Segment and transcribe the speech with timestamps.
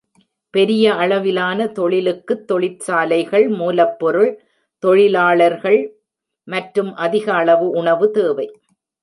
[0.53, 4.31] பெரிய அளவிலான தொழிலுக்குத் தொழிற்சாலைகள், மூலப்பொருள்,
[4.83, 5.79] தொழிலாளர்கள்
[6.47, 8.47] மற்றும் அதிக அளவு உணவு தேவை.